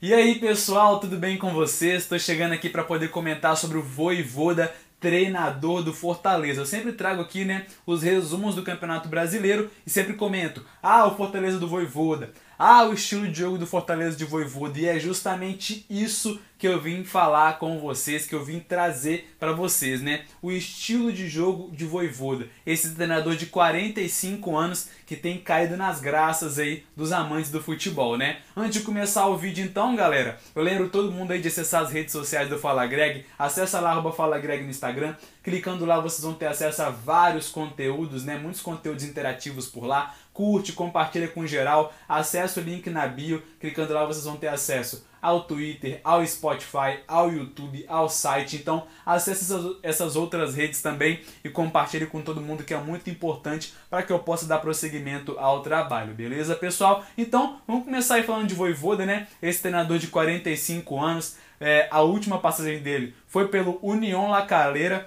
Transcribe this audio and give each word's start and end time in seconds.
E 0.00 0.12
aí 0.12 0.38
pessoal, 0.38 1.00
tudo 1.00 1.16
bem 1.16 1.38
com 1.38 1.54
vocês? 1.54 2.02
Estou 2.02 2.18
chegando 2.18 2.52
aqui 2.52 2.68
para 2.68 2.84
poder 2.84 3.08
comentar 3.08 3.56
sobre 3.56 3.78
o 3.78 3.82
Voivoda, 3.82 4.70
treinador 5.00 5.82
do 5.82 5.90
Fortaleza. 5.90 6.60
Eu 6.60 6.66
sempre 6.66 6.92
trago 6.92 7.22
aqui 7.22 7.46
né, 7.46 7.64
os 7.86 8.02
resumos 8.02 8.54
do 8.54 8.62
Campeonato 8.62 9.08
Brasileiro 9.08 9.70
e 9.86 9.90
sempre 9.90 10.12
comento: 10.12 10.62
ah, 10.82 11.06
o 11.06 11.16
Fortaleza 11.16 11.58
do 11.58 11.66
Voivoda, 11.66 12.30
ah, 12.58 12.84
o 12.84 12.94
estilo 12.94 13.28
de 13.28 13.38
jogo 13.38 13.58
do 13.58 13.66
Fortaleza 13.66 14.16
de 14.16 14.24
Voivoda. 14.24 14.78
E 14.78 14.86
é 14.86 14.98
justamente 14.98 15.84
isso 15.90 16.40
que 16.58 16.66
eu 16.66 16.80
vim 16.80 17.04
falar 17.04 17.58
com 17.58 17.78
vocês, 17.78 18.26
que 18.26 18.34
eu 18.34 18.44
vim 18.44 18.60
trazer 18.60 19.30
para 19.38 19.52
vocês, 19.52 20.00
né? 20.00 20.22
O 20.40 20.50
estilo 20.50 21.12
de 21.12 21.28
jogo 21.28 21.70
de 21.70 21.84
Voivoda. 21.84 22.48
Esse 22.64 22.94
treinador 22.94 23.36
de 23.36 23.46
45 23.46 24.56
anos 24.56 24.88
que 25.04 25.16
tem 25.16 25.38
caído 25.38 25.76
nas 25.76 26.00
graças 26.00 26.58
aí 26.58 26.84
dos 26.96 27.12
amantes 27.12 27.50
do 27.50 27.62
futebol, 27.62 28.16
né? 28.16 28.38
Antes 28.56 28.80
de 28.80 28.86
começar 28.86 29.26
o 29.26 29.36
vídeo 29.36 29.64
então, 29.64 29.94
galera, 29.94 30.38
eu 30.54 30.62
lembro 30.62 30.88
todo 30.88 31.12
mundo 31.12 31.32
aí 31.32 31.40
de 31.40 31.48
acessar 31.48 31.82
as 31.82 31.92
redes 31.92 32.12
sociais 32.12 32.48
do 32.48 32.58
Fala 32.58 32.86
Greg. 32.86 33.24
Acessa 33.38 33.80
lá, 33.80 33.90
arroba 33.90 34.12
Fala 34.12 34.38
Greg 34.38 34.64
no 34.64 34.70
Instagram. 34.70 35.14
Clicando 35.46 35.86
lá 35.86 36.00
vocês 36.00 36.24
vão 36.24 36.34
ter 36.34 36.46
acesso 36.46 36.82
a 36.82 36.90
vários 36.90 37.48
conteúdos, 37.48 38.24
né? 38.24 38.36
Muitos 38.36 38.60
conteúdos 38.60 39.04
interativos 39.04 39.68
por 39.68 39.86
lá. 39.86 40.12
Curte, 40.32 40.72
compartilha 40.72 41.28
com 41.28 41.46
geral. 41.46 41.94
Acesse 42.08 42.58
o 42.58 42.62
link 42.64 42.90
na 42.90 43.06
bio. 43.06 43.40
Clicando 43.60 43.94
lá 43.94 44.04
vocês 44.04 44.24
vão 44.24 44.36
ter 44.36 44.48
acesso 44.48 45.06
ao 45.22 45.44
Twitter, 45.44 46.00
ao 46.02 46.26
Spotify, 46.26 46.98
ao 47.06 47.32
YouTube, 47.32 47.84
ao 47.88 48.08
site. 48.08 48.56
Então 48.56 48.88
acesse 49.04 49.44
essas, 49.44 49.76
essas 49.84 50.16
outras 50.16 50.56
redes 50.56 50.82
também 50.82 51.20
e 51.44 51.48
compartilhe 51.48 52.06
com 52.06 52.22
todo 52.22 52.40
mundo 52.40 52.64
que 52.64 52.74
é 52.74 52.78
muito 52.78 53.08
importante 53.08 53.72
para 53.88 54.02
que 54.02 54.12
eu 54.12 54.18
possa 54.18 54.46
dar 54.46 54.58
prosseguimento 54.58 55.36
ao 55.38 55.62
trabalho, 55.62 56.12
beleza, 56.12 56.56
pessoal? 56.56 57.04
Então 57.16 57.60
vamos 57.68 57.84
começar 57.84 58.16
aí 58.16 58.24
falando 58.24 58.48
de 58.48 58.54
Voivoda, 58.54 59.06
né? 59.06 59.28
Esse 59.40 59.62
treinador 59.62 59.98
de 59.98 60.08
45 60.08 61.00
anos, 61.00 61.36
é, 61.60 61.88
a 61.90 62.02
última 62.02 62.38
passagem 62.38 62.80
dele 62.80 63.14
foi 63.26 63.48
pelo 63.48 63.78
União 63.82 64.28
La 64.28 64.42
Calera, 64.42 65.06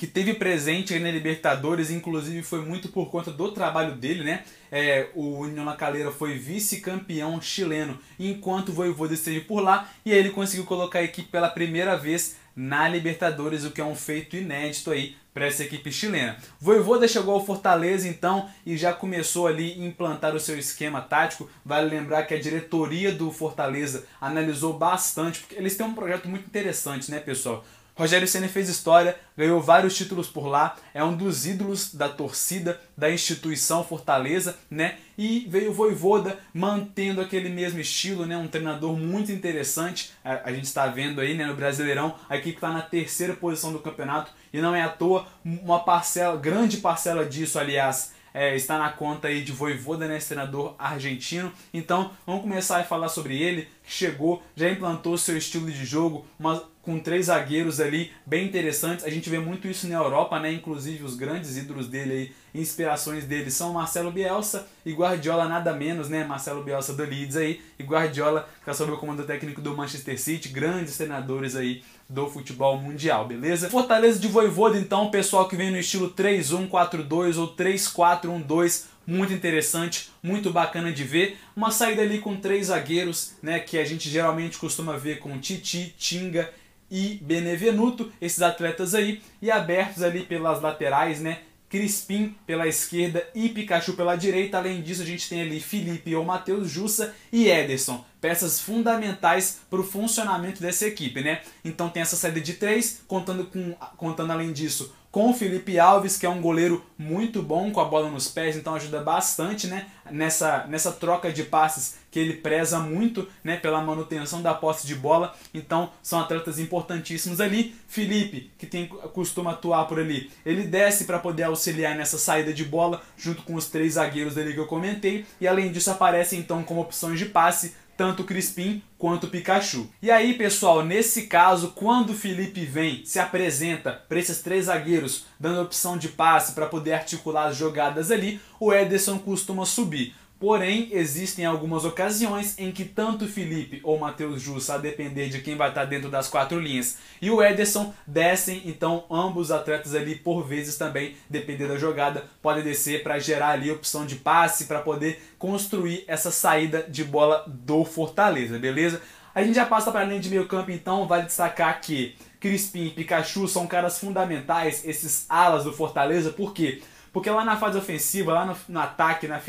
que 0.00 0.06
teve 0.06 0.32
presente 0.32 0.98
na 0.98 1.10
Libertadores, 1.10 1.90
inclusive 1.90 2.42
foi 2.42 2.64
muito 2.64 2.88
por 2.88 3.10
conta 3.10 3.30
do 3.30 3.52
trabalho 3.52 3.94
dele, 3.96 4.24
né? 4.24 4.44
É, 4.72 5.08
o 5.14 5.40
União 5.40 5.62
La 5.62 5.76
foi 6.10 6.38
vice-campeão 6.38 7.38
chileno, 7.42 7.98
enquanto 8.18 8.70
o 8.70 8.72
Voivoda 8.72 9.12
esteve 9.12 9.42
por 9.42 9.60
lá 9.60 9.90
e 10.02 10.10
ele 10.10 10.30
conseguiu 10.30 10.64
colocar 10.64 11.00
a 11.00 11.02
equipe 11.02 11.28
pela 11.28 11.50
primeira 11.50 11.98
vez 11.98 12.36
na 12.56 12.88
Libertadores, 12.88 13.66
o 13.66 13.72
que 13.72 13.80
é 13.82 13.84
um 13.84 13.94
feito 13.94 14.38
inédito 14.38 14.90
aí 14.90 15.16
para 15.34 15.44
essa 15.44 15.64
equipe 15.64 15.92
chilena. 15.92 16.38
Voivoda 16.58 17.06
chegou 17.06 17.34
ao 17.34 17.44
Fortaleza 17.44 18.08
então 18.08 18.48
e 18.64 18.78
já 18.78 18.94
começou 18.94 19.46
ali 19.46 19.72
a 19.72 19.84
implantar 19.84 20.34
o 20.34 20.40
seu 20.40 20.58
esquema 20.58 21.02
tático. 21.02 21.46
Vale 21.62 21.90
lembrar 21.90 22.22
que 22.22 22.32
a 22.32 22.40
diretoria 22.40 23.12
do 23.12 23.30
Fortaleza 23.30 24.06
analisou 24.18 24.72
bastante, 24.78 25.40
porque 25.40 25.56
eles 25.56 25.76
têm 25.76 25.84
um 25.84 25.94
projeto 25.94 26.26
muito 26.26 26.46
interessante, 26.46 27.10
né, 27.10 27.20
pessoal? 27.20 27.62
Rogério 28.00 28.26
Senna 28.26 28.48
fez 28.48 28.70
história, 28.70 29.14
ganhou 29.36 29.60
vários 29.60 29.94
títulos 29.94 30.26
por 30.26 30.46
lá, 30.46 30.74
é 30.94 31.04
um 31.04 31.14
dos 31.14 31.44
ídolos 31.44 31.94
da 31.94 32.08
torcida, 32.08 32.80
da 32.96 33.10
instituição 33.10 33.84
Fortaleza, 33.84 34.56
né? 34.70 34.96
E 35.18 35.46
veio 35.50 35.70
o 35.70 35.74
Voivoda 35.74 36.38
mantendo 36.54 37.20
aquele 37.20 37.50
mesmo 37.50 37.78
estilo, 37.78 38.24
né? 38.24 38.38
Um 38.38 38.48
treinador 38.48 38.96
muito 38.96 39.30
interessante. 39.30 40.12
A, 40.24 40.48
a 40.48 40.52
gente 40.52 40.64
está 40.64 40.86
vendo 40.86 41.20
aí, 41.20 41.34
né, 41.34 41.44
no 41.44 41.54
Brasileirão, 41.54 42.16
a 42.26 42.38
equipe 42.38 42.56
está 42.56 42.72
na 42.72 42.80
terceira 42.80 43.34
posição 43.34 43.70
do 43.70 43.80
campeonato 43.80 44.32
e 44.50 44.62
não 44.62 44.74
é 44.74 44.80
à 44.80 44.88
toa 44.88 45.26
uma 45.44 45.80
parcela, 45.80 46.38
grande 46.38 46.78
parcela 46.78 47.26
disso, 47.26 47.58
aliás, 47.58 48.14
é, 48.32 48.54
está 48.54 48.78
na 48.78 48.90
conta 48.90 49.28
aí 49.28 49.42
de 49.42 49.52
Voivoda, 49.52 50.06
né, 50.06 50.18
treinador 50.18 50.74
argentino. 50.78 51.52
Então, 51.74 52.12
vamos 52.26 52.42
começar 52.42 52.78
a 52.78 52.84
falar 52.84 53.08
sobre 53.08 53.40
ele, 53.40 53.68
que 53.84 53.92
chegou, 53.92 54.42
já 54.56 54.70
implantou 54.70 55.18
seu 55.18 55.36
estilo 55.36 55.70
de 55.70 55.84
jogo, 55.84 56.26
uma, 56.38 56.64
com 56.90 56.98
três 56.98 57.26
zagueiros 57.26 57.80
ali 57.80 58.10
bem 58.26 58.44
interessantes. 58.44 59.04
A 59.04 59.10
gente 59.10 59.30
vê 59.30 59.38
muito 59.38 59.68
isso 59.68 59.86
na 59.86 59.94
Europa, 59.94 60.40
né? 60.40 60.52
Inclusive 60.52 61.04
os 61.04 61.14
grandes 61.14 61.56
ídolos 61.56 61.86
dele 61.86 62.12
aí, 62.12 62.32
inspirações 62.52 63.24
dele 63.24 63.48
são 63.48 63.72
Marcelo 63.72 64.10
Bielsa 64.10 64.66
e 64.84 64.92
Guardiola 64.92 65.48
nada 65.48 65.72
menos, 65.72 66.08
né? 66.08 66.24
Marcelo 66.24 66.64
Bielsa 66.64 66.92
do 66.94 67.04
Leeds 67.04 67.36
aí 67.36 67.60
e 67.78 67.84
Guardiola, 67.84 68.48
que 68.64 68.68
é 68.68 68.72
sob 68.72 68.90
o 68.90 68.98
comando 68.98 69.22
técnico 69.22 69.60
do 69.60 69.76
Manchester 69.76 70.20
City, 70.20 70.48
grandes 70.48 70.96
treinadores 70.96 71.54
aí 71.54 71.84
do 72.08 72.28
futebol 72.28 72.76
mundial, 72.76 73.28
beleza? 73.28 73.70
Fortaleza 73.70 74.18
de 74.18 74.26
Voivoda, 74.26 74.76
então, 74.76 75.12
pessoal 75.12 75.46
que 75.46 75.54
vem 75.54 75.70
no 75.70 75.78
estilo 75.78 76.10
3-1-4-2 76.10 77.38
ou 77.38 77.54
3-4-1-2, 77.54 78.86
muito 79.06 79.32
interessante, 79.32 80.10
muito 80.20 80.50
bacana 80.50 80.92
de 80.92 81.04
ver. 81.04 81.38
Uma 81.54 81.70
saída 81.70 82.02
ali 82.02 82.18
com 82.18 82.36
três 82.36 82.66
zagueiros, 82.66 83.34
né, 83.40 83.60
que 83.60 83.78
a 83.78 83.84
gente 83.84 84.10
geralmente 84.10 84.58
costuma 84.58 84.96
ver 84.96 85.20
com 85.20 85.38
Titi, 85.38 85.94
Tinga 85.96 86.52
e 86.90 87.18
Benevenuto, 87.22 88.12
esses 88.20 88.42
atletas 88.42 88.94
aí, 88.94 89.20
e 89.40 89.50
abertos 89.50 90.02
ali 90.02 90.24
pelas 90.24 90.60
laterais, 90.60 91.20
né, 91.20 91.38
Crispim 91.68 92.34
pela 92.44 92.66
esquerda 92.66 93.24
e 93.32 93.48
Pikachu 93.48 93.92
pela 93.92 94.16
direita. 94.16 94.58
Além 94.58 94.82
disso, 94.82 95.02
a 95.02 95.06
gente 95.06 95.28
tem 95.28 95.40
ali 95.42 95.60
Felipe 95.60 96.14
ou 96.16 96.24
Matheus 96.24 96.68
Jussa 96.68 97.14
e 97.32 97.48
Ederson. 97.48 98.04
Peças 98.20 98.60
fundamentais 98.60 99.60
para 99.68 99.80
o 99.80 99.84
funcionamento 99.84 100.60
dessa 100.60 100.86
equipe, 100.86 101.22
né? 101.22 101.40
Então 101.64 101.88
tem 101.88 102.02
essa 102.02 102.16
saída 102.16 102.40
de 102.40 102.54
três, 102.54 103.02
contando, 103.06 103.46
com, 103.46 103.74
contando 103.96 104.32
além 104.32 104.52
disso 104.52 104.92
com 105.10 105.30
o 105.30 105.34
Felipe 105.34 105.76
Alves, 105.78 106.16
que 106.16 106.24
é 106.24 106.28
um 106.28 106.40
goleiro 106.40 106.84
muito 106.96 107.42
bom 107.42 107.72
com 107.72 107.80
a 107.80 107.84
bola 107.84 108.08
nos 108.08 108.28
pés, 108.28 108.56
então 108.56 108.76
ajuda 108.76 109.00
bastante 109.00 109.66
né, 109.66 109.86
nessa, 110.08 110.66
nessa 110.68 110.92
troca 110.92 111.32
de 111.32 111.42
passes 111.42 111.98
que 112.10 112.18
ele 112.18 112.34
preza 112.34 112.78
muito 112.78 113.28
né, 113.42 113.56
pela 113.56 113.80
manutenção 113.80 114.40
da 114.40 114.54
posse 114.54 114.86
de 114.86 114.94
bola. 114.94 115.34
Então 115.52 115.90
são 116.00 116.20
atletas 116.20 116.60
importantíssimos 116.60 117.40
ali. 117.40 117.74
Felipe, 117.88 118.52
que 118.56 118.66
tem, 118.66 118.86
costuma 118.86 119.50
atuar 119.50 119.86
por 119.86 119.98
ali, 119.98 120.30
ele 120.46 120.62
desce 120.62 121.04
para 121.04 121.18
poder 121.18 121.44
auxiliar 121.44 121.96
nessa 121.96 122.18
saída 122.18 122.52
de 122.52 122.64
bola, 122.64 123.02
junto 123.16 123.42
com 123.42 123.54
os 123.54 123.66
três 123.66 123.94
zagueiros 123.94 124.38
ali 124.38 124.52
que 124.52 124.60
eu 124.60 124.66
comentei. 124.66 125.26
E 125.40 125.48
além 125.48 125.72
disso, 125.72 125.90
aparece 125.90 126.36
então 126.36 126.62
como 126.62 126.82
opções 126.82 127.18
de 127.18 127.26
passe 127.26 127.74
tanto 128.00 128.24
Crispim 128.24 128.82
quanto 128.96 129.28
Pikachu. 129.28 129.86
E 130.00 130.10
aí, 130.10 130.32
pessoal, 130.32 130.82
nesse 130.82 131.26
caso, 131.26 131.72
quando 131.72 132.10
o 132.10 132.14
Felipe 132.14 132.64
vem, 132.64 133.04
se 133.04 133.18
apresenta 133.18 133.92
para 134.08 134.18
esses 134.18 134.40
três 134.40 134.64
zagueiros, 134.64 135.26
dando 135.38 135.60
opção 135.60 135.98
de 135.98 136.08
passe 136.08 136.52
para 136.52 136.64
poder 136.64 136.94
articular 136.94 137.48
as 137.48 137.58
jogadas 137.58 138.10
ali, 138.10 138.40
o 138.58 138.72
Ederson 138.72 139.18
costuma 139.18 139.66
subir. 139.66 140.14
Porém, 140.40 140.88
existem 140.90 141.44
algumas 141.44 141.84
ocasiões 141.84 142.58
em 142.58 142.72
que 142.72 142.86
tanto 142.86 143.28
Felipe 143.28 143.78
ou 143.84 143.98
Matheus 143.98 144.40
Jussa, 144.40 144.74
a 144.74 144.78
depender 144.78 145.28
de 145.28 145.42
quem 145.42 145.54
vai 145.54 145.68
estar 145.68 145.84
dentro 145.84 146.08
das 146.08 146.28
quatro 146.28 146.58
linhas, 146.58 146.96
e 147.20 147.30
o 147.30 147.42
Ederson 147.42 147.92
descem, 148.06 148.62
então 148.64 149.04
ambos 149.10 149.48
os 149.48 149.50
atletas 149.50 149.94
ali, 149.94 150.14
por 150.14 150.42
vezes 150.42 150.78
também, 150.78 151.14
depender 151.28 151.68
da 151.68 151.76
jogada, 151.76 152.24
podem 152.40 152.64
descer 152.64 153.02
para 153.02 153.18
gerar 153.18 153.50
ali 153.50 153.70
opção 153.70 154.06
de 154.06 154.16
passe, 154.16 154.64
para 154.64 154.80
poder 154.80 155.22
construir 155.38 156.04
essa 156.08 156.30
saída 156.30 156.86
de 156.88 157.04
bola 157.04 157.44
do 157.46 157.84
Fortaleza, 157.84 158.58
beleza? 158.58 159.02
A 159.34 159.42
gente 159.42 159.56
já 159.56 159.66
passa 159.66 159.92
para 159.92 160.00
a 160.00 160.04
linha 160.04 160.20
de 160.20 160.30
meio 160.30 160.48
campo, 160.48 160.70
então 160.70 161.06
vale 161.06 161.24
destacar 161.24 161.82
que 161.82 162.16
Crispim 162.40 162.86
e 162.86 162.90
Pikachu 162.90 163.46
são 163.46 163.66
caras 163.66 163.98
fundamentais, 163.98 164.86
esses 164.86 165.26
alas 165.28 165.64
do 165.64 165.72
Fortaleza, 165.74 166.30
por 166.30 166.54
quê? 166.54 166.80
Porque 166.80 166.99
lá 167.30 167.44
na 167.44 167.56
fase 167.56 167.76
ofensiva, 167.76 168.32
lá 168.32 168.44
no, 168.44 168.56
no 168.68 168.80
ataque, 168.80 169.26
na, 169.26 169.40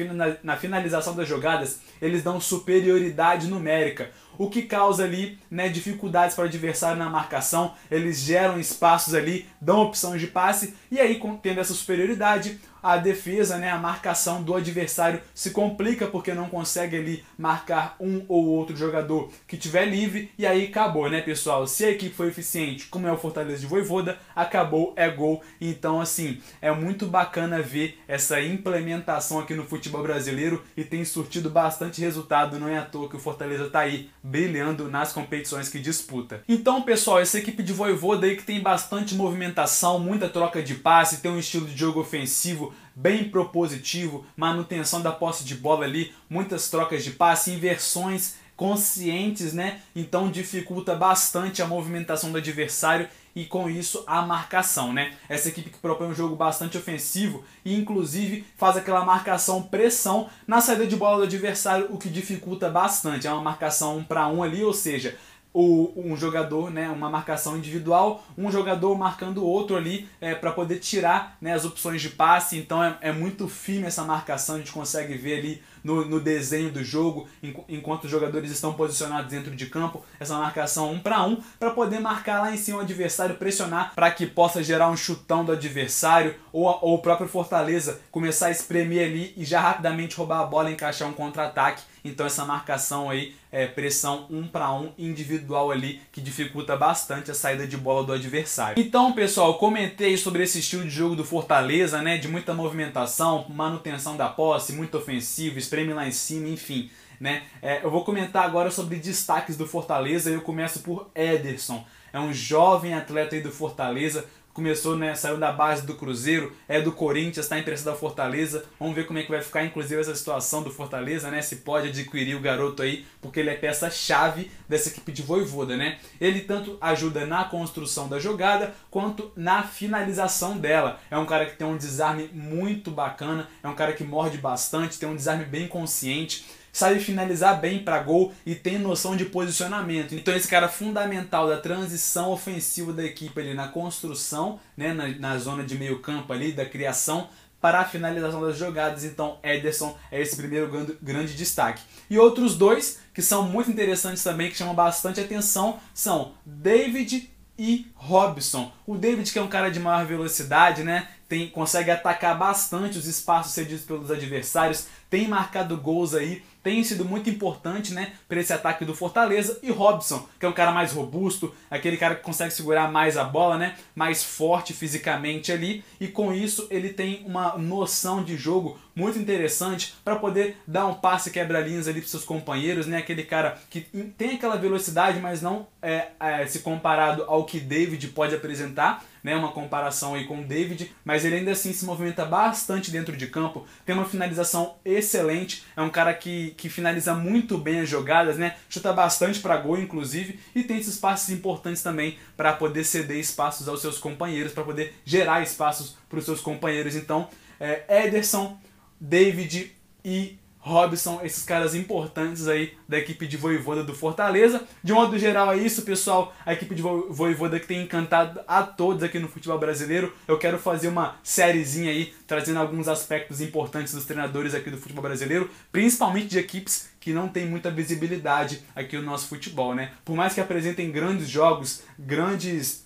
na 0.44 0.58
finalização 0.58 1.16
das 1.16 1.28
jogadas, 1.28 1.80
eles 2.02 2.24
dão 2.24 2.40
superioridade 2.42 3.48
numérica 3.48 4.10
o 4.38 4.50
que 4.50 4.64
causa 4.64 5.04
ali 5.04 5.38
né, 5.52 5.70
dificuldades 5.70 6.36
para 6.36 6.46
o 6.46 6.48
adversário 6.48 6.98
na 6.98 7.10
marcação. 7.10 7.76
Eles 7.92 8.22
geram 8.22 8.60
espaços 8.60 9.14
ali, 9.14 9.48
dão 9.62 9.82
opções 9.82 10.20
de 10.20 10.26
passe 10.26 10.74
e 10.90 11.00
aí, 11.00 11.22
tendo 11.44 11.60
essa 11.60 11.74
superioridade, 11.74 12.60
a 12.82 12.98
defesa, 12.98 13.58
né, 13.58 13.70
a 13.70 13.78
marcação 13.78 14.42
do 14.42 14.56
adversário 14.56 15.22
se 15.34 15.52
complica 15.52 16.08
porque 16.08 16.34
não 16.34 16.50
consegue 16.50 16.96
ali 16.98 17.24
marcar 17.38 17.96
um 18.00 18.24
ou 18.28 18.46
outro 18.48 18.76
jogador 18.76 19.30
que 19.48 19.58
tiver 19.58 19.86
livre 19.86 20.32
e 20.38 20.46
aí 20.46 20.68
acabou, 20.68 21.10
né, 21.10 21.22
pessoal? 21.22 21.68
Se 21.68 21.86
a 21.86 21.92
equipe 21.92 22.16
foi 22.16 22.28
eficiente, 22.28 22.88
como 22.88 23.08
é 23.08 23.12
o 23.12 23.18
Fortaleza 23.18 23.60
de 23.60 23.68
Voivoda, 23.68 24.18
acabou, 24.36 24.94
é 24.96 25.10
gol. 25.10 25.42
Então, 25.60 26.02
assim, 26.02 26.42
é 26.62 26.72
muito 26.72 27.06
bacana 27.06 27.62
ver 27.62 28.00
essa 28.08 28.42
implementação 28.42 29.40
aqui 29.40 29.54
no 29.54 29.66
futebol 29.66 30.02
brasileiro 30.02 30.64
e 30.76 30.84
tem 30.84 31.06
surtido 31.06 31.50
bastante 31.50 32.02
resultado, 32.02 32.60
não 32.60 32.68
é 32.68 32.78
à 32.78 32.86
toa 32.86 33.10
que 33.10 33.16
o 33.16 33.20
Fortaleza 33.20 33.70
tá 33.70 33.80
aí 33.82 34.10
brilhando 34.24 34.90
nas 34.90 35.14
competições 35.14 35.70
que 35.70 35.80
disputa. 35.80 36.44
Então, 36.48 36.82
pessoal, 36.82 37.20
essa 37.20 37.38
equipe 37.38 37.64
de 37.64 37.74
Voivoda 37.74 38.26
aí 38.26 38.36
que 38.36 38.44
tem 38.44 38.62
bastante 38.62 39.16
movimentação, 39.16 40.00
muita 40.00 40.30
troca 40.30 40.62
de 40.62 40.76
passe, 40.76 41.22
tem 41.22 41.32
um 41.32 41.40
estilo 41.40 41.66
de 41.66 41.78
jogo 41.78 42.00
ofensivo 42.00 42.71
bem 42.96 43.30
propositivo, 43.30 44.26
manutenção 44.36 45.02
da 45.02 45.12
posse 45.12 45.44
de 45.44 45.56
bola 45.56 45.86
ali, 45.86 46.14
muitas 46.30 46.70
trocas 46.70 47.04
de 47.04 47.12
passe, 47.12 47.52
inversões 47.52 48.36
conscientes, 48.56 49.54
né? 49.54 49.82
Então 49.96 50.30
dificulta 50.30 50.96
bastante 50.96 51.62
a 51.62 51.68
movimentação 51.68 52.32
do 52.32 52.38
adversário 52.38 53.08
e 53.36 53.46
com 53.46 53.70
isso 53.70 54.04
a 54.06 54.22
marcação, 54.22 54.94
né? 54.94 55.14
Essa 55.28 55.50
equipe 55.50 55.70
que 55.70 55.80
propõe 55.80 56.08
um 56.08 56.14
jogo 56.14 56.36
bastante 56.36 56.78
ofensivo 56.78 57.44
e 57.66 57.76
inclusive 57.76 58.46
faz 58.58 58.78
aquela 58.78 59.06
marcação 59.06 59.64
pressão 59.64 60.30
na 60.46 60.62
saída 60.62 60.86
de 60.86 60.96
bola 60.96 61.18
do 61.18 61.24
adversário, 61.24 61.88
o 61.90 61.98
que 61.98 62.10
dificulta 62.10 62.70
bastante. 62.70 63.26
É 63.26 63.34
uma 63.34 63.42
marcação 63.42 63.98
um 63.98 64.04
para 64.04 64.28
um 64.28 64.44
ali, 64.44 64.64
ou 64.64 64.74
seja, 64.74 65.18
um 65.54 66.16
jogador, 66.16 66.72
né, 66.72 66.90
uma 66.90 67.10
marcação 67.10 67.58
individual, 67.58 68.24
um 68.38 68.52
jogador 68.52 68.98
marcando 68.98 69.40
o 69.40 69.46
outro 69.46 69.76
ali 69.76 70.08
é, 70.20 70.34
para 70.34 70.52
poder 70.52 70.80
tirar 70.80 71.38
né, 71.42 71.54
as 71.54 71.66
opções 71.66 72.02
de 72.02 72.10
passe. 72.10 72.58
Então 72.58 72.84
é, 72.84 72.98
é 73.02 73.12
muito 73.12 73.48
firme 73.48 73.88
essa 73.88 74.04
marcação, 74.04 74.56
a 74.56 74.58
gente 74.60 74.72
consegue 74.72 75.16
ver 75.16 75.40
ali 75.40 75.62
no, 75.84 76.06
no 76.06 76.20
desenho 76.20 76.72
do 76.72 76.84
jogo, 76.84 77.28
enquanto 77.68 78.06
os 78.06 78.12
jogadores 78.12 78.52
estão 78.52 78.74
posicionados 78.74 79.32
dentro 79.32 79.56
de 79.56 79.66
campo, 79.66 80.06
essa 80.20 80.38
marcação 80.38 80.92
um 80.92 81.00
para 81.00 81.24
um, 81.24 81.38
para 81.60 81.72
poder 81.72 82.00
marcar 82.00 82.42
lá 82.42 82.54
em 82.54 82.58
cima 82.58 82.78
o 82.78 82.82
adversário, 82.82 83.36
pressionar 83.36 83.94
para 83.96 84.12
que 84.12 84.26
possa 84.26 84.64
gerar 84.64 84.90
um 84.90 84.98
chutão 84.98 85.44
do 85.44 85.52
adversário, 85.52 86.36
ou, 86.54 86.66
ou 86.82 86.96
o 86.96 87.02
próprio 87.02 87.28
Fortaleza 87.28 88.00
começar 88.12 88.48
a 88.48 88.52
espremer 88.52 89.08
ali 89.08 89.34
e 89.36 89.44
já 89.44 89.60
rapidamente 89.60 90.16
roubar 90.16 90.42
a 90.42 90.46
bola 90.46 90.70
e 90.70 90.74
encaixar 90.74 91.08
um 91.08 91.14
contra-ataque. 91.14 91.84
Então 92.04 92.26
essa 92.26 92.46
marcação 92.46 93.10
aí, 93.10 93.36
é, 93.52 93.68
pressão 93.68 94.26
um 94.30 94.48
para 94.48 94.72
um 94.74 94.92
individual 94.98 95.41
ali, 95.72 96.02
que 96.12 96.22
dificulta 96.22 96.76
bastante 96.76 97.32
a 97.32 97.34
saída 97.34 97.68
de 97.68 97.78
bola 97.78 98.04
do 98.04 98.14
adversário. 98.14 98.82
Então, 98.82 99.14
pessoal, 99.14 99.58
comentei 99.58 100.18
sobre 100.18 100.44
esse 100.44 100.60
estilo 100.60 100.84
de 100.84 100.90
jogo 100.90 101.16
do 101.16 101.24
Fortaleza, 101.24 102.02
né, 102.02 102.18
de 102.18 102.28
muita 102.28 102.54
movimentação, 102.54 103.46
manutenção 103.50 104.18
da 104.18 104.30
posse, 104.30 104.74
muito 104.74 104.98
ofensivo, 104.98 105.58
espreme 105.58 105.94
lá 105.94 106.08
em 106.08 106.12
cima, 106.12 106.48
enfim. 106.50 106.90
Né? 107.20 107.44
É, 107.62 107.84
eu 107.84 107.92
vou 107.92 108.04
comentar 108.04 108.44
agora 108.44 108.72
sobre 108.72 108.98
destaques 108.98 109.56
do 109.56 109.68
Fortaleza 109.68 110.30
e 110.32 110.34
eu 110.34 110.42
começo 110.42 110.80
por 110.80 111.10
Ederson. 111.14 111.86
É 112.12 112.20
um 112.20 112.34
jovem 112.34 112.94
atleta 112.94 113.36
aí 113.36 113.42
do 113.42 113.52
Fortaleza, 113.52 114.26
começou, 114.54 114.96
né, 114.96 115.16
saiu 115.16 115.38
da 115.38 115.52
base 115.52 115.86
do 115.86 115.96
Cruzeiro, 115.96 116.56
é 116.68 116.82
do 116.82 116.92
Corinthians, 116.92 117.46
está 117.46 117.58
emprestado 117.58 117.94
ao 117.94 118.00
Fortaleza. 118.00 118.66
Vamos 118.80 118.96
ver 118.96 119.06
como 119.06 119.20
é 119.20 119.24
que 119.24 119.32
vai 119.32 119.42
ficar, 119.42 119.64
inclusive, 119.64 120.00
essa 120.00 120.16
situação 120.16 120.64
do 120.64 120.72
Fortaleza, 120.72 121.30
né? 121.30 121.42
Se 121.42 121.58
pode 121.58 121.90
adquirir 121.90 122.36
o 122.36 122.42
garoto 122.42 122.82
aí, 122.82 123.06
porque 123.22 123.40
ele 123.40 123.50
é 123.50 123.56
peça-chave 123.56 124.52
dessa 124.68 124.90
equipe 124.90 125.12
de 125.12 125.22
Voivoda, 125.22 125.76
né? 125.76 126.00
Ele 126.20 126.42
tanto 126.42 126.78
ajuda 126.82 127.26
na 127.26 127.44
construção 127.44 128.08
da 128.08 128.20
jogada, 128.20 128.74
quanto 128.90 129.32
na 129.36 129.64
finalização 129.64 130.58
dela. 130.58 131.00
É 131.10 131.18
um 131.18 131.26
cara 131.26 131.46
que 131.46 131.56
tem 131.56 131.68
um 131.68 131.78
desarme 131.78 132.30
muito 132.34 132.92
bacana, 132.92 133.48
é 133.64 133.68
um 133.68 133.76
cara 133.76 133.94
que 133.94 134.04
morde 134.04 134.38
bastante, 134.38 135.00
tem 135.00 135.10
um 135.10 135.16
desarme 135.16 135.46
bem 135.46 135.68
consciente 135.68 136.61
sabe 136.72 137.00
finalizar 137.00 137.60
bem 137.60 137.80
para 137.80 138.00
gol 138.00 138.34
e 138.46 138.56
tem 138.56 138.78
noção 138.78 139.16
de 139.16 139.26
posicionamento. 139.26 140.16
Então 140.16 140.36
esse 140.36 140.48
cara 140.48 140.68
é 140.68 140.70
fundamental 140.70 141.48
da 141.48 141.58
transição 141.58 142.32
ofensiva 142.32 142.94
da 142.94 143.04
equipe 143.04 143.40
ali 143.40 143.54
na 143.54 143.68
construção, 143.68 144.60
né, 144.76 144.94
na, 144.94 145.08
na 145.08 145.38
zona 145.38 145.64
de 145.64 145.78
meio 145.78 146.00
campo 146.00 146.32
ali, 146.32 146.52
da 146.52 146.66
criação 146.66 147.30
para 147.62 147.82
a 147.82 147.86
finalização 147.86 148.42
das 148.42 148.58
jogadas. 148.58 149.04
Então 149.04 149.38
Ederson 149.44 149.98
é 150.12 150.20
esse 150.20 150.36
primeiro 150.36 150.70
grande, 151.02 151.36
destaque. 151.36 151.84
E 152.10 152.18
outros 152.18 152.58
dois 152.58 153.00
que 153.14 153.22
são 153.22 153.48
muito 153.48 153.70
interessantes 153.70 154.24
também, 154.24 154.50
que 154.50 154.58
chamam 154.58 154.74
bastante 154.74 155.20
atenção, 155.20 155.80
são 155.94 156.34
David 156.46 157.30
e 157.60 157.92
Robson. 157.94 158.72
O 158.88 158.98
David 158.98 159.32
que 159.32 159.38
é 159.38 159.42
um 159.42 159.48
cara 159.48 159.70
de 159.70 159.80
maior 159.80 160.06
velocidade, 160.06 160.84
né? 160.84 161.08
Tem, 161.30 161.48
consegue 161.48 161.92
atacar 161.92 162.38
bastante 162.38 162.98
os 162.98 163.06
espaços 163.06 163.54
cedidos 163.54 163.86
pelos 163.86 164.10
adversários, 164.10 164.88
tem 165.10 165.28
marcado 165.28 165.78
gols 165.78 166.14
aí 166.14 166.44
tem 166.64 166.84
sido 166.84 167.04
muito 167.04 167.30
importante 167.30 167.94
né, 167.94 168.14
para 168.28 168.40
esse 168.40 168.54
ataque 168.54 168.86
do 168.86 168.96
Fortaleza. 168.96 169.60
E 169.64 169.72
Robson, 169.72 170.28
que 170.40 170.46
é 170.46 170.50
um 170.50 170.54
cara 170.54 170.72
mais 170.72 170.92
robusto, 170.92 171.54
aquele 171.70 171.98
cara 171.98 172.16
que 172.16 172.24
consegue 172.24 172.54
segurar 172.54 172.92
mais 172.92 173.18
a 173.18 173.24
bola, 173.24 173.58
né, 173.58 173.76
mais 173.96 174.24
forte 174.24 174.74
fisicamente 174.74 175.52
ali. 175.52 175.84
E 176.00 176.08
com 176.08 176.34
isso 176.34 176.68
ele 176.70 176.90
tem 176.90 177.24
uma 177.26 177.58
noção 177.58 178.24
de 178.24 178.38
jogo 178.38 178.80
muito 178.96 179.18
interessante 179.20 179.96
para 180.04 180.16
poder 180.16 180.58
dar 180.68 180.88
um 180.88 180.94
passe 180.94 181.32
quebra-linhas 181.32 181.88
ali 181.88 182.02
para 182.02 182.10
seus 182.10 182.24
companheiros. 182.24 182.88
Né, 182.88 182.98
aquele 182.98 183.24
cara 183.24 183.58
que 183.70 183.82
tem 184.18 184.36
aquela 184.36 184.56
velocidade, 184.56 185.20
mas 185.20 185.42
não 185.42 185.68
é, 185.82 186.10
é 186.20 186.46
se 186.46 186.60
comparado 186.60 187.24
ao 187.24 187.46
que 187.46 187.60
David 187.60 188.08
pode 188.10 188.36
apresentar 188.36 189.04
né, 189.24 189.36
uma 189.36 189.52
comparação 189.52 190.16
aí 190.16 190.26
com 190.26 190.42
David, 190.42 190.92
mas 191.06 191.26
ele 191.26 191.36
ainda 191.36 191.52
assim 191.52 191.74
se 191.74 191.86
movimenta 191.86 192.26
bastante 192.26 192.92
dentro 192.92 193.16
de 193.16 193.28
campo, 193.28 193.66
tem 193.86 193.96
uma 193.96 194.06
finalização 194.06 194.76
excelente, 194.84 195.64
é 195.76 195.82
um 195.82 195.90
cara 195.90 196.14
que, 196.14 196.52
que 196.58 196.70
finaliza 196.70 197.14
muito 197.14 197.58
bem 197.58 197.82
as 197.82 197.90
jogadas, 197.90 198.38
né, 198.38 198.56
chuta 198.70 198.92
bastante 198.92 199.40
para 199.40 199.58
gol 199.58 199.80
inclusive, 199.80 200.40
e 200.56 200.64
tem 200.64 200.78
esses 200.78 200.98
passes 200.98 201.30
importantes 201.30 201.82
também 201.82 202.18
para 202.36 202.54
poder 202.54 202.84
ceder 202.84 203.18
espaços 203.18 203.68
aos 203.68 203.82
seus 203.82 203.98
companheiros, 203.98 204.54
para 204.54 204.64
poder 204.64 204.96
gerar 205.06 205.42
espaços 205.42 205.96
para 206.10 206.20
os 206.20 206.26
seus 206.26 206.42
companheiros. 206.42 206.96
Então, 206.96 207.30
é, 207.60 208.06
Ederson, 208.06 208.60
David 209.02 209.76
e 210.06 210.38
Robson, 210.60 211.22
esses 211.24 211.44
caras 211.44 211.74
importantes 211.74 212.48
aí 212.48 212.74
da 212.88 213.00
equipe 213.00 213.26
de 213.26 213.36
Voivoda 213.36 213.84
do 213.84 213.96
Fortaleza. 213.96 214.64
De 214.84 214.94
modo 214.94 215.18
geral 215.18 215.52
é 215.52 215.58
isso, 215.58 215.82
pessoal. 215.82 216.32
A 216.46 216.54
equipe 216.54 216.76
de 216.76 216.84
Voivoda 216.84 217.60
que 217.60 217.66
tem 217.66 217.82
encantado 217.82 218.42
a 218.48 218.62
todos 218.62 219.02
aqui 219.02 219.18
no 219.18 219.28
futebol 219.28 219.58
brasileiro. 219.58 220.14
Eu 220.28 220.38
quero 220.38 220.60
fazer 220.60 220.88
uma 220.88 221.16
sériezinha 221.24 221.90
aí, 221.90 222.14
trazendo 222.28 222.60
alguns 222.60 222.88
aspectos 222.88 223.42
importantes 223.42 223.92
dos 223.92 224.06
treinadores 224.06 224.54
aqui 224.54 224.70
do 224.70 224.78
futebol 224.78 225.02
brasileiro, 225.02 225.50
principalmente 225.72 226.28
de 226.28 226.38
equipes 226.38 226.90
que 227.00 227.12
não 227.12 227.28
tem 227.28 227.48
muita 227.48 227.72
visibilidade 227.72 228.62
aqui 228.76 228.96
no 228.96 229.04
nosso 229.04 229.28
futebol, 229.28 229.74
né? 229.74 229.94
Por 230.06 230.16
mais 230.16 230.36
que 230.36 230.42
apresentem 230.42 230.92
grandes 230.92 231.28
jogos, 231.28 231.82
grandes 231.98 232.86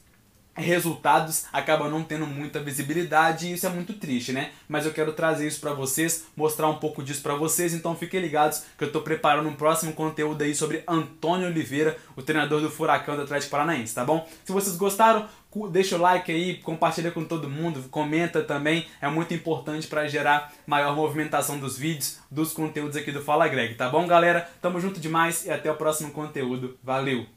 resultados 0.56 1.46
acabam 1.52 1.90
não 1.90 2.04
tendo 2.04 2.26
muita 2.26 2.60
visibilidade 2.60 3.48
e 3.48 3.54
isso 3.54 3.66
é 3.66 3.70
muito 3.70 3.94
triste, 3.94 4.32
né? 4.32 4.52
Mas 4.68 4.86
eu 4.86 4.94
quero 4.94 5.14
trazer 5.14 5.48
isso 5.48 5.60
para 5.60 5.74
vocês, 5.74 6.26
mostrar 6.36 6.68
um 6.68 6.76
pouco 6.76 7.04
disso 7.04 7.22
para 7.22 7.36
vocês, 7.36 7.74
então 7.74 7.96
fiquem 7.96 8.22
ligados 8.22 8.64
que 8.78 8.84
eu 8.84 8.92
tô 8.92 9.02
preparando 9.02 9.50
um 9.50 9.56
próximo 9.56 9.94
conteúdo 9.94 10.42
aí 10.44 10.56
sobre 10.56 10.84
Antônio 10.88 11.48
Oliveira, 11.48 11.98
o 12.16 12.22
treinador 12.22 12.62
do 12.62 12.70
Furacão 12.70 13.16
do 13.16 13.24
Atlético 13.24 13.52
Paranaense, 13.52 13.94
tá 13.94 14.06
bom? 14.06 14.28
Se 14.44 14.52
vocês 14.52 14.76
gostaram, 14.76 15.28
deixa 15.72 15.96
o 15.96 16.02
like 16.02 16.32
aí, 16.32 16.58
compartilha 16.58 17.12
com 17.12 17.24
todo 17.24 17.50
mundo, 17.50 17.84
comenta 17.90 18.42
também, 18.42 18.86
é 19.02 19.08
muito 19.08 19.34
importante 19.34 19.88
para 19.88 20.08
gerar 20.08 20.54
maior 20.66 20.96
movimentação 20.96 21.60
dos 21.60 21.78
vídeos, 21.78 22.20
dos 22.30 22.54
conteúdos 22.54 22.98
aqui 22.98 23.12
do 23.12 23.22
Fala 23.22 23.48
Greg, 23.48 23.76
tá 23.76 23.90
bom, 23.90 24.06
galera? 24.08 24.50
Tamo 24.62 24.80
junto 24.80 25.00
demais 25.00 25.46
e 25.46 25.52
até 25.52 25.72
o 25.72 25.76
próximo 25.76 26.12
conteúdo. 26.12 26.78
Valeu! 26.84 27.35